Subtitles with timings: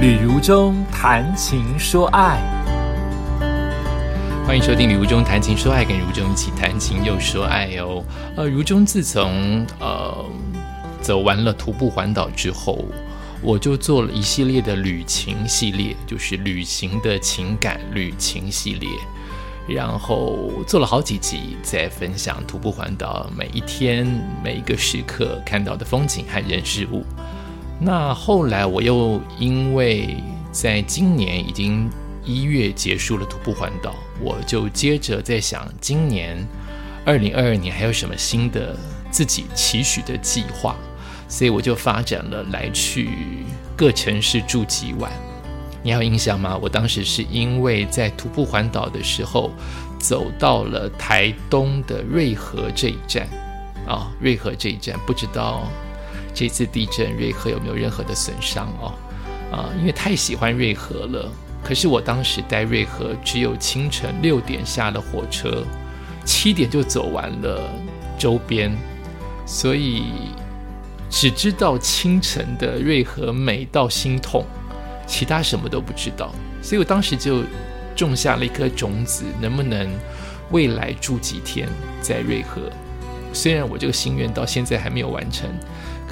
[0.00, 2.40] 旅如中谈情说爱，
[4.46, 8.02] 欢迎收听《旅如中谈情说爱》，跟如中一起谈情又说爱哦。
[8.34, 10.24] 呃，如中自从呃
[11.02, 12.82] 走完了徒步环岛之后，
[13.42, 18.88] 我就做了一系列的旅行系列，就是旅行的情感旅行系列，
[19.68, 24.06] 然后做了好几集，在分享徒步环岛每一天
[24.42, 27.04] 每一个时刻看到的风景和人事物。
[27.82, 31.88] 那后来我又因为在今年已经
[32.22, 36.46] 一月结束了徒步环岛，我就接着在想，今年
[37.06, 38.76] 二零二二年还有什么新的
[39.10, 40.76] 自己期许的计划，
[41.26, 43.08] 所以我就发展了来去
[43.74, 45.10] 各城市住几晚。
[45.82, 46.58] 你还有印象吗？
[46.60, 49.50] 我当时是因为在徒步环岛的时候，
[49.98, 53.26] 走到了台东的瑞和这一站
[53.88, 55.66] 啊，瑞和这一站不知道。
[56.34, 58.94] 这次地震，瑞和有没有任何的损伤哦？
[59.52, 61.30] 啊，因为太喜欢瑞和了。
[61.62, 65.62] 可是我当时待瑞和，只有清晨六点下了火车，
[66.24, 67.70] 七点就走完了
[68.18, 68.74] 周边，
[69.44, 70.04] 所以
[71.10, 74.44] 只知道清晨的瑞和美到心痛，
[75.06, 76.32] 其他什么都不知道。
[76.62, 77.42] 所以我当时就
[77.94, 79.86] 种下了一颗种子，能不能
[80.50, 81.68] 未来住几天
[82.00, 82.62] 在瑞和？
[83.32, 85.48] 虽然我这个心愿到现在还没有完成。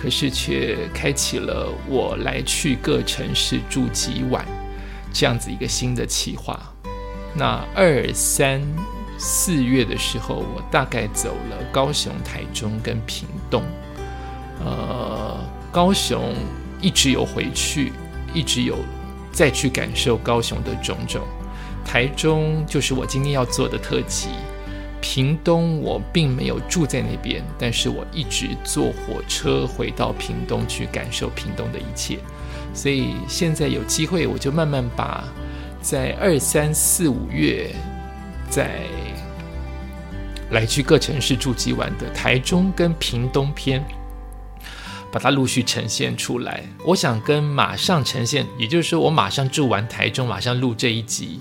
[0.00, 4.46] 可是却开启了我来去各城市住几晚
[5.12, 6.56] 这样子一个新的企划。
[7.34, 8.62] 那二三
[9.18, 13.60] 四月的时候，我大概走了高雄、台中跟屏东。
[14.64, 15.36] 呃，
[15.72, 16.32] 高雄
[16.80, 17.92] 一直有回去，
[18.32, 18.76] 一直有
[19.32, 21.22] 再去感受高雄的种种。
[21.84, 24.28] 台中就是我今天要做的特辑。
[25.00, 32.18] 屏东我并没有住在那边，但是我一直坐火车回到屏东去感受屏东的一切，
[32.74, 35.24] 所以现在有机会我就慢慢把
[35.80, 37.70] 在二三四五月
[38.50, 38.80] 在
[40.50, 43.84] 来去各城市住几晚的台中跟屏东篇，
[45.12, 46.64] 把它陆续呈现出来。
[46.84, 51.40] 我想跟马上呈现，也就是说我马上住完台中，马上录这一集。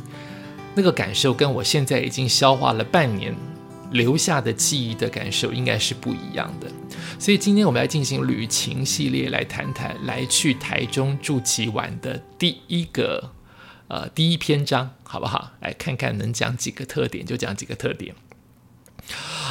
[0.77, 3.35] 那个感受跟我现在已经消化了半年
[3.91, 6.71] 留下的记忆的感受应该是不一样的，
[7.17, 13.31] 所以今天我们来进行旅行系列，来谈谈来去台中住几晚的第一个
[13.87, 15.51] 呃第一篇章，好不好？
[15.61, 18.13] 来看看能讲几个特点就讲几个特点。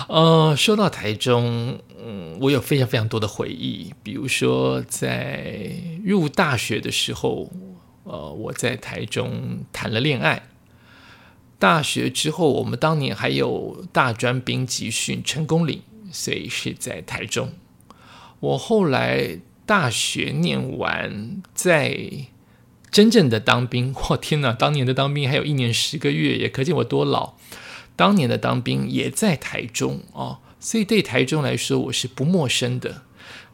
[0.08, 5.72] 呃，说到台中，嗯，我有非常非常多的回忆，比如说在
[6.04, 7.50] 入大学的时候，
[8.04, 10.42] 呃，我在台中谈了恋爱。
[11.58, 17.52] 大学之后，我们当年还有大专兵集训成功岭，所以是在台中。
[18.40, 21.98] 我后来大学念完，在
[22.90, 24.52] 真正的当兵，我天哪！
[24.52, 27.34] 当年的当兵还有一年十个月，也可见我多老。
[27.96, 33.02] 当年的当兵也在台中哦，所以对台中来说我是不陌生的。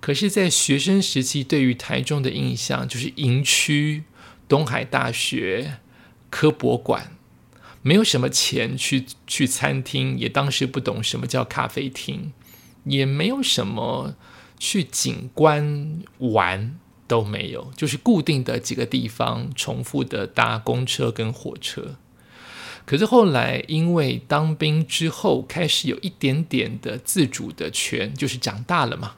[0.00, 4.02] 可是，在学生时期，对于台中的印象就是营区、
[4.48, 5.78] 东海大学、
[6.28, 7.12] 科博馆。
[7.84, 12.32] 没有什么钱去去餐厅，也当时不懂什么叫咖啡厅，
[12.84, 14.14] 也没有什么
[14.56, 16.78] 去景观玩
[17.08, 21.96] 都没有，就是固定的几个地方，重复的搭公车跟火车。
[22.86, 29.16] 可是后来因为当兵之后，开始有一点点的自主的权，就是长大了嘛，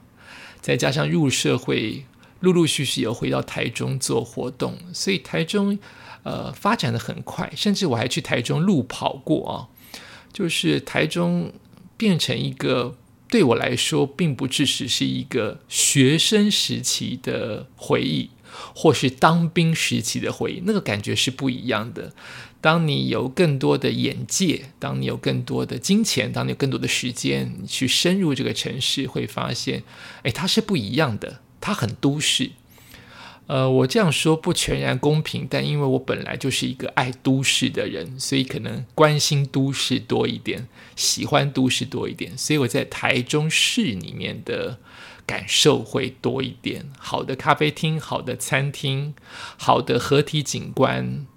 [0.59, 2.05] 再加上入社会，
[2.39, 5.77] 陆陆续续有回到台中做活动，所以台中。
[6.25, 9.53] 呃，发展的很快，甚至我还去台中路跑过啊。
[10.33, 11.53] 就是台中
[11.95, 12.97] 变成一个
[13.29, 18.31] 对我来说，并不只是是一个学生时期的回忆，
[18.75, 22.11] 或是当兵时期的回忆，那个感觉是不一样的。
[22.59, 29.83] 当你有更多的眼界，当你有更多的金钱，当你有更多的时间，去深入这个城市，会发现，
[30.23, 32.49] 哎，它是不一样的，它很都市。
[33.47, 44.79] 呃，我这样说不全然公平，但因为我本来就是一个爱都市的人，所以可能关心都市多一点，喜欢都市多一点，所以我在台中市里面的
[45.27, 46.89] 感受会多一点。
[46.97, 49.13] 好的咖啡厅、好的餐厅、
[49.57, 51.27] 好的合体景观，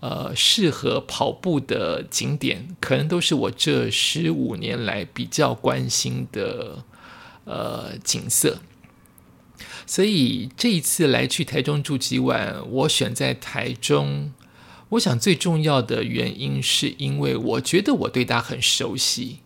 [0.00, 6.84] 呃，适合跑步的景点，可能都是我这十五年来比较关心的
[7.46, 8.58] 呃景色。
[9.86, 14.32] 所以这一次来去台中住几晚，我选在台中。
[14.90, 19.40] 我想最重要的原因是因为我觉得我对它很熟悉。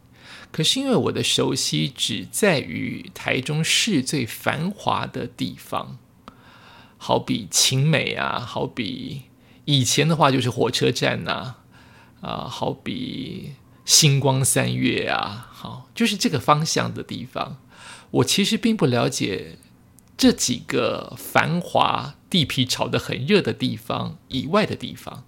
[0.51, 5.99] 可是因为我的熟悉只在于台中市最繁华的地方，
[6.97, 9.23] 好比晴美啊，好比
[9.67, 11.57] 以前的话就是火车站呐，
[12.21, 13.53] 啊，好比
[13.85, 17.59] 星光三月啊，好，就是这个方向的地方。
[18.11, 19.59] 我其实并不了解
[20.19, 25.25] 这几个繁华、地皮炒得很热的地方以外的地方，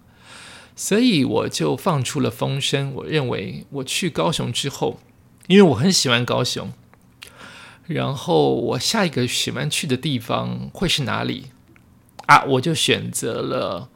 [0.75, 2.93] 所以我就放出了风声。
[2.95, 4.99] 我认为我去高雄之后，
[5.47, 6.73] 因为我很喜欢高雄，
[7.87, 11.45] 然后我下一个喜欢去的地方会是哪里
[12.25, 12.43] 啊？
[12.43, 13.89] 我就选择了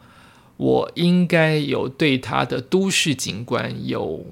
[0.56, 4.28] 我应该有对它的都市景观有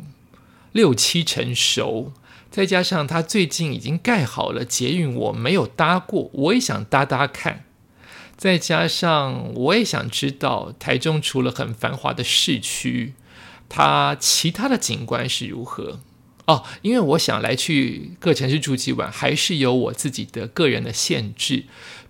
[0.71, 2.13] 六七成熟。
[2.53, 7.65] 再加上他最近已经盖好了捷运，我没有搭过，我也想搭搭看。
[8.37, 13.15] 再加上我也想知道台中除了很繁华的市区，
[13.67, 16.01] 它其他的景观是如何
[16.45, 16.63] 哦。
[16.83, 21.63] 因为我想来去各城市住几晚，还是有我自己的个人的限制。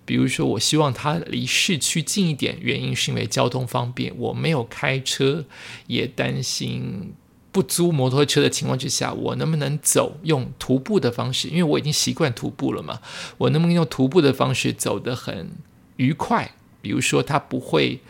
[0.04, 5.46] 比如说，我希望它离市区近一点，原因是因为交通方便，我没有开车，
[5.86, 7.14] 也担心。
[7.54, 11.46] 不租摩托车的情况之下，我能不能走用徒步的方式？
[11.46, 13.00] 因为我已经习惯徒步了嘛，
[13.38, 15.52] 我能不能用徒步的方式走得很
[15.96, 16.50] 愉快？
[16.82, 18.00] 比如说，它不会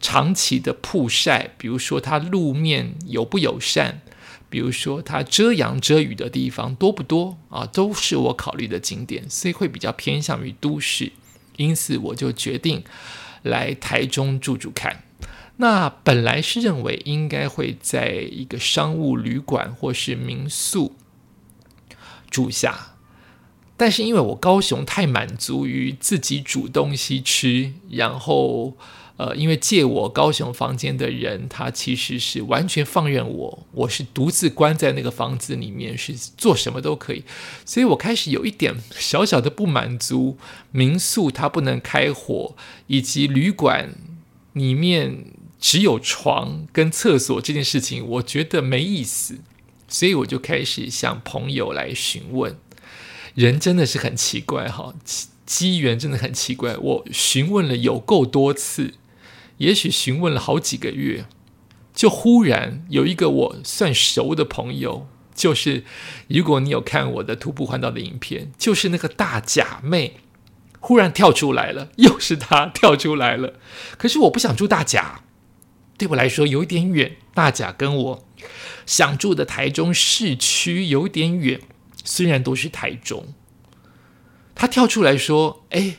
[0.00, 4.00] 长期的曝晒，比如说它路面友不友善，
[4.48, 7.66] 比如说它遮阳遮雨的地方多不多啊？
[7.66, 11.10] 都是我考虑的景点，所以会比较偏向于都市。
[11.56, 12.84] 因此，我就决定
[13.42, 15.02] 来台中住住看。
[15.62, 20.96] 那本来是认为应该会在一个商务旅馆或是民宿
[22.28, 22.96] 住下，
[23.76, 28.76] 但是因为我高雄太满足于自己煮东西吃，然后
[29.18, 37.22] 呃，因为借我高雄房间的人，他其实是完全放任我，我是独自关在那个房子里面，是做什么都可以，
[37.64, 40.36] 所以我开始有一点小小的不满足，
[40.72, 42.56] 民宿它不能开火，
[42.88, 43.94] 以及旅馆
[44.54, 45.26] 里面。
[45.62, 49.38] 只有床跟厕所这件事情，我觉得没意思，
[49.86, 52.58] 所以我就开始向朋友来询问。
[53.36, 54.92] 人真的是很奇怪哈，
[55.46, 56.76] 机缘真的很奇怪。
[56.76, 58.94] 我询问了有够多次，
[59.58, 61.26] 也许询问了好几个月，
[61.94, 65.84] 就忽然有一个我算熟的朋友，就是
[66.26, 70.16] 如果你有看我的徒步环岛的影片，就是那个大假妹，
[70.80, 73.54] 忽然跳出来了，又是她跳出来了。
[73.96, 75.20] 可是我不想住大甲。
[75.98, 78.28] 对我来说有一点远，大甲跟我
[78.84, 81.60] 想住的台中市区有点远，
[82.04, 83.34] 虽然都是台中。
[84.54, 85.96] 他跳出来说：“哎，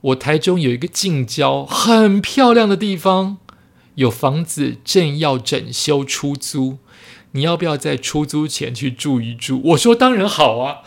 [0.00, 3.38] 我台中有一个近郊很漂亮的地方，
[3.94, 6.78] 有房子正要整修出租，
[7.32, 10.82] 你要不要在出租前去住一住？”我说：“当然好啊！”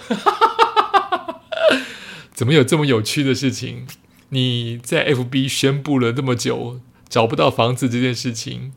[2.33, 3.87] 怎么有这么有趣的事情？
[4.29, 6.79] 你在 FB 宣布了那么久。
[7.07, 8.73] 找不到房子这件事情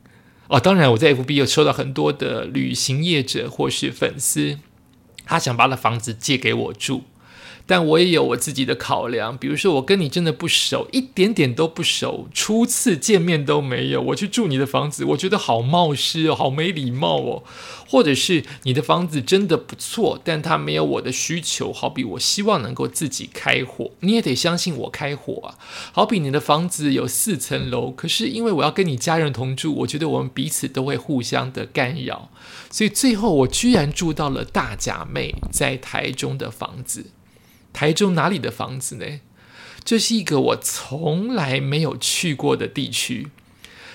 [0.48, 4.58] 啊，当然我在 FB 有收到很多的旅行业者或是粉丝，
[5.24, 7.04] 他想把他的房子借给我住。
[7.70, 17.44] 但我也有我自己的考量，比如说我跟你真的不熟，一点点都不熟，初次见面都没有，我去住你的房子，我觉得好冒失哦，好没礼貌哦。
[17.86, 25.54] 或者是你的房子真的不错，但它没有我的需求，好比我希望能够自己开火，你也得相信我开火啊。
[25.92, 32.30] 好比你的房子有四层楼，可是因为我要跟你家人同住，我觉得我们彼此都会互相的干扰，
[32.68, 37.06] 所以最后我居然住到了大假妹在台中的房子。
[37.72, 39.20] 台中哪里的房子呢？
[39.82, 43.28] 这是一个我从来没有去过的地区。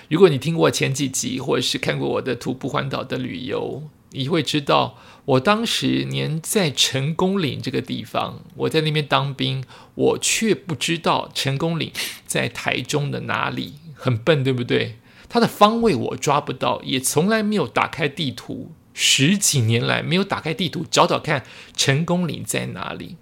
[0.08, 9.64] 如果你听过前几集，或者是看过我的徒步环岛的旅游，你会知道，我当时年在成功岭这个地方，我在那边当兵，
[9.94, 11.92] 我却不知道成功岭
[12.24, 14.96] 在台中的哪里，很笨，对不对？
[15.28, 21.44] 它的方位我抓不到，也从来没有打开地图，十几年来没有打开地图找找看
[21.76, 23.16] 成功岭在哪里。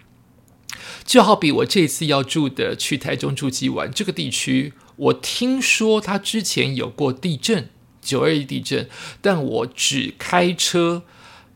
[1.05, 7.69] 就好比我这次要住的去台中住几晚这个地区，我听说它之前有过地震，
[8.01, 8.89] 九二一地震，
[9.21, 11.03] 但我只开车，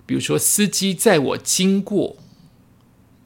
[0.04, 2.16] 比如说司机载我经过，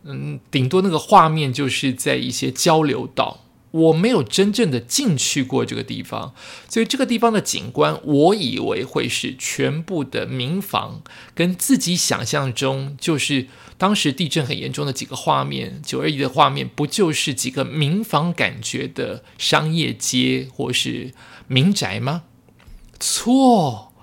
[0.05, 3.42] 嗯，顶多那个画面就是在一些交流道。
[3.73, 6.35] 我没有真正的进去过这个地方，
[6.69, 11.03] 所以这个地方的景观，我以为会是全部的民房，
[11.35, 13.49] 跟自己想象中就是
[13.79, 21.15] 当时地震很严重的几个画面，九二一的画面，不就是几个民房感觉的商业街或是
[21.49, 22.25] 民宅吗？
[23.01, 23.95] 错，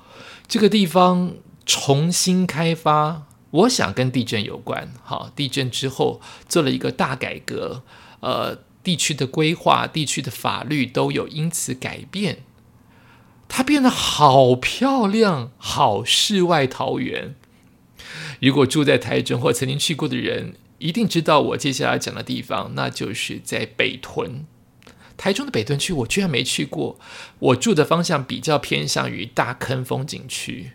[0.48, 1.36] 这个地方
[1.68, 4.92] 重新开发，我想跟地震有关。
[5.04, 7.84] 好，地震之后做了一个大改革，
[8.22, 8.68] 呃。
[8.90, 12.40] 地区的规划、地区的法律都有因此改变。
[13.48, 17.36] 它变得好漂亮，好世外桃源。
[18.40, 24.48] 如果住在台中或曾经去过的人，一定知道我接下来讲的地方，那就是在北屯。
[25.16, 27.00] 台中的北屯区，我居然没去过。
[27.38, 30.72] 我住的方向比较偏向于大坑风景区，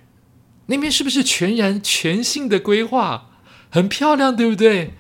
[0.67, 3.31] 那边是不是全然全新的规划，
[3.71, 4.93] 很漂亮，对不对？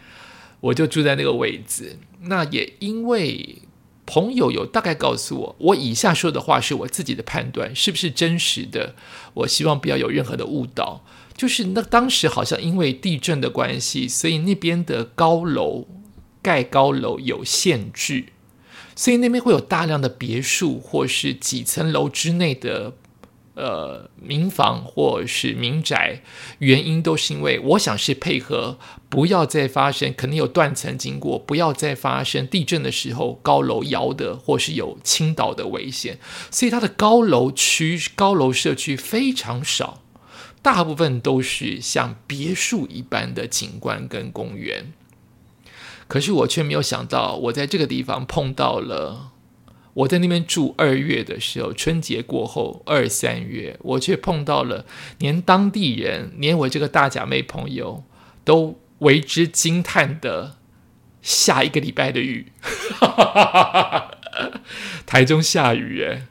[0.62, 2.00] 我就住在那个位置。
[2.26, 3.58] 那也因为
[4.06, 8.94] 朋友有大概告诉我，我以下说的话是我自己的判断，是不是真实的？
[9.32, 11.04] 我希望不要有任何的误导。
[11.36, 15.86] 就是那当时好像因为地震的关系，所以那边的高楼
[16.40, 18.26] 盖高楼有限制，
[18.94, 22.92] 所以那边会有大量的别墅或是几层楼之内的
[23.54, 26.22] 呃民房或是民宅，
[26.58, 36.18] 原因都是因为我想是配合不要再发生，可能有断层经过，不要再发生地震的时候高楼摇的或是有倾倒的危险，
[36.50, 40.02] 所以它的高楼区高楼社区非常少。
[40.60, 44.94] 大部分都是像别墅一般的景观跟公园，
[46.08, 49.32] 可是我却没有想到，我在这个地方碰到了。
[49.94, 54.84] 我在那边住二月的时候，春节过后二三月，我却碰到了
[55.18, 58.04] 连当地人，连我这个大假妹朋友
[58.44, 60.56] 都为之惊叹的
[61.22, 62.52] 下一个礼拜的雨，
[65.06, 66.26] 台中下雨耶。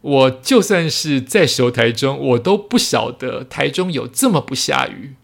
[0.00, 5.16] 我就算是在熟台中，我都不晓得台中有这么不下雨。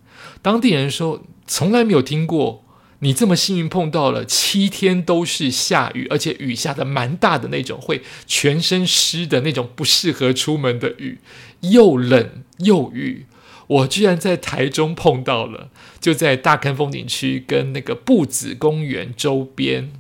[0.42, 2.63] 当地人说从来没有听过
[3.04, 11.18] 你这么幸运碰到了七天都是下雨，而且雨下的蛮大的那种，会全身湿的那种不适合出门的雨，
[11.61, 13.26] 又冷又雨。
[13.66, 15.68] 我居然在台中碰到了，
[16.00, 19.90] 就在大坑风景区跟那个布子公园周边，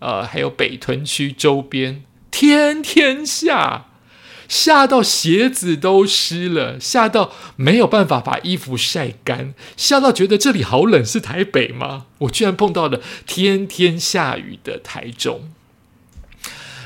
[0.00, 2.02] 呃，还有北屯区周边，
[2.32, 3.86] 天天下。
[4.50, 12.06] 吓到鞋子都湿了，吓到没有办法把衣服晒干，吓到觉得这里好冷，是台北吗？
[12.18, 15.52] 我居然碰到了天天下雨的台中。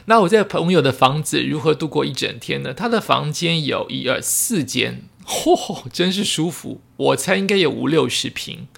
[0.05, 2.75] 那我在朋友的房子如何度过一整天呢？
[2.75, 6.83] 他的房间有一二四间，嚯，真是舒服。
[6.99, 8.69] 我猜应该有五六十平，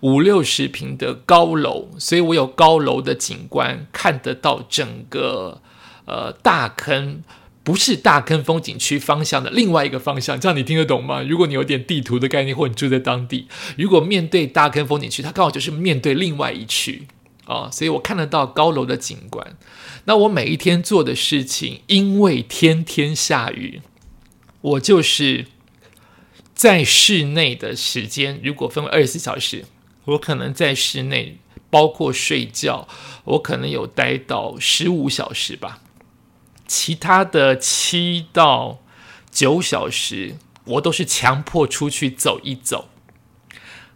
[0.00, 5.60] 五六十平的高楼，所以我有高楼的景观，看得到整个
[6.06, 7.22] 呃大坑。
[7.70, 11.22] 不是大坑风景区方向的另外一个方向，这样你听得懂吗？
[11.22, 13.46] 如果你有点地图的概念，或你住在当地，
[13.78, 17.06] 如果面对大坑风景区，它刚好就是面对另外一区
[17.44, 19.56] 啊，所以我看得到高楼的景观。
[20.06, 23.80] 那我每一天做的事情，因为天天下雨，
[24.62, 25.46] 我就是
[26.52, 29.64] 在室内的时间，如果分为二十四小时，
[30.06, 31.38] 我可能在室内，
[31.70, 32.88] 包括睡觉，
[33.22, 35.78] 我可能有待到十五小时吧。
[36.70, 38.78] 其他的七到
[39.28, 42.88] 九小时，我都是强迫出去走一走。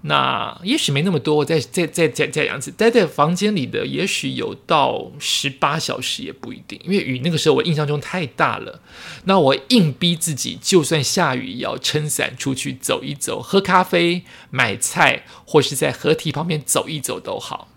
[0.06, 6.80] 那也许没那么多，我再再再再这样子待在房间里的，也许有到十八小时也不一定。
[6.82, 8.80] 因为雨那个时候我印象中太大了，
[9.26, 17.68] 那我硬逼自己，就算下雨也要撑伞出去走一走，喝咖啡、买菜，或是在河堤旁边走一走都好。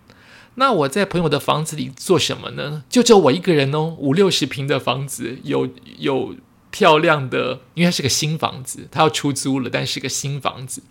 [0.59, 2.83] 那我在朋友的房子里做什么呢？
[2.89, 6.35] 就只有我一个人哦，五六十平的房子，有有
[6.71, 10.81] 漂亮的，因为它是个新房子，它要出租了，但是个新房子，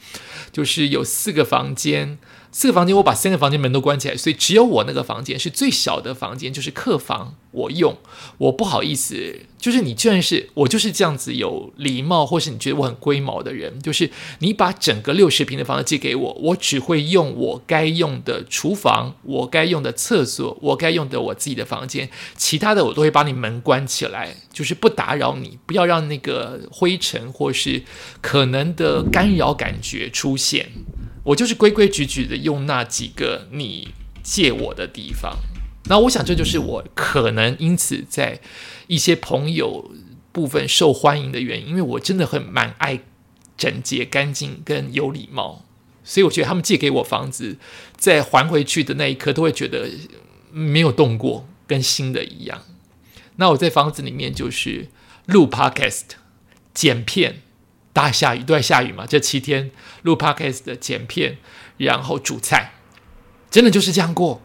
[0.53, 2.19] 就是有四个房间。
[2.53, 7.97] 四个房间，我把三个房间门都关起来，所以只有我那个房间是最小的房间，就是客房，我用。
[8.39, 14.11] 我不好意思，就是你居然是我就是这样子有礼貌，或是你觉得我很龟毛的人，就是
[14.41, 27.83] 你把整个六十平的房子借给我，我只会用我该用的厨房，我该用的厕所，我该用的我自己的房间，其他的我都会把你门关起来，就是不打扰你，不要让那个灰尘或是
[28.21, 30.71] 可能的干扰感觉出现。
[31.25, 33.89] 我就是规规矩矩的用那几个你
[34.23, 35.39] 借我的地方，
[35.89, 38.41] 那我想这就是我可能因此在
[38.87, 39.91] 一些朋友
[40.33, 43.01] 部分受欢迎的原因，因为我真的很蛮爱
[43.57, 45.65] 整洁、干净跟有礼貌，
[46.05, 47.59] 所以我觉得他们借给我房子，
[47.97, 49.89] 在还回去的那一刻都会觉得
[50.51, 52.63] 没有动过，跟新的一样。
[53.37, 54.89] 那我在房子里面就是
[55.27, 56.03] 录 podcast、
[56.75, 57.43] 剪片。
[57.93, 59.07] 大下雨都在下雨嘛？
[59.07, 59.71] 这七天
[60.03, 61.39] 录 podcast 的剪片，
[61.79, 62.75] 然后煮菜，
[63.51, 64.43] 真的就是这样过。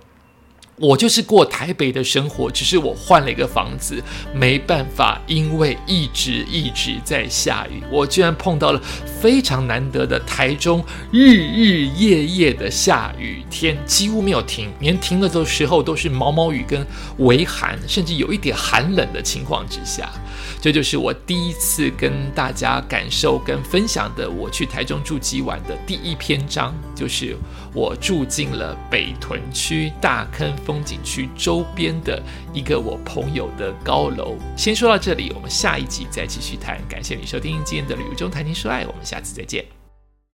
[0.81, 8.81] 我就是过台北的生活，只是我换了一个房子，没办法，因为一直一直在下雨，我居然碰到了
[9.21, 16.83] 非常难得的台中日日夜夜的下雨天，几乎没有停，连停了的时候都是毛毛雨跟
[17.19, 20.11] 微寒，甚至有一点寒冷的情况之下。
[20.59, 27.35] 这就是我第一次跟大家感受跟分享的，我去台中住几晚的第一篇章，就是
[27.73, 32.23] 我住进了北屯区大坑风景区周边的
[32.53, 34.37] 一个我朋友的高楼。
[34.55, 36.79] 先说到这里，我们下一集再继续谈。
[36.87, 39.80] 感谢你收听今天的旅游中谈情说爱，我们下次再见。